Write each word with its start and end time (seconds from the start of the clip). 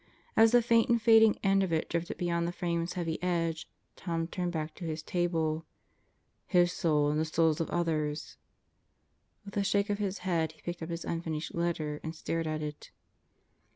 As 0.35 0.51
the 0.51 0.63
faint 0.63 0.89
and 0.89 0.99
fading 0.99 1.37
end 1.43 1.61
of 1.61 1.71
it 1.71 1.87
drifted 1.87 2.17
beyond 2.17 2.47
the 2.47 2.51
frame's 2.51 2.93
heavy 2.93 3.21
edge 3.21 3.69
Tom 3.95 4.25
turned 4.25 4.51
back 4.51 4.73
to 4.73 4.83
his 4.85 5.03
table... 5.03 5.63
"His 6.47 6.71
soul 6.71 7.11
and 7.11 7.19
the 7.19 7.23
souls 7.23 7.61
of 7.61 7.69
others..." 7.69 8.35
With 9.45 9.55
a 9.57 9.63
shake 9.63 9.91
of 9.91 9.99
his 9.99 10.17
head 10.25 10.53
he 10.53 10.61
picked 10.63 10.81
up 10.81 10.89
his 10.89 11.05
unfinished 11.05 11.53
letter 11.53 11.99
and 12.01 12.15
stared 12.15 12.47
at 12.47 12.63
it. 12.63 12.89